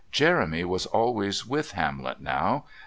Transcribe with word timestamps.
Jeremy 0.11 0.65
was 0.65 0.87
always 0.87 1.45
with 1.45 1.73
Hamlet 1.73 2.19
now. 2.19 2.63